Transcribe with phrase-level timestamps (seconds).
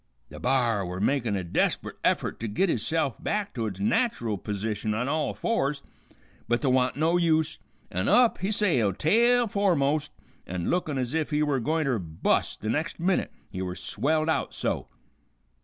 [0.29, 4.95] The b'ar were making a desper't effort to git itself back to its nat'ral p'sition
[4.97, 5.83] on all fours,
[6.47, 7.59] but th' wa'n't no use,
[7.91, 10.09] an' up he sailed, tail foremost,
[10.47, 14.55] an' lookin' ez if he were gointer bust the next minute, he were swelled out
[14.55, 14.87] so.